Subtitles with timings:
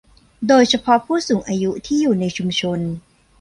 [0.47, 2.79] โดยเฉพาะผู้สูงอายุที่อยู่ในชุมชน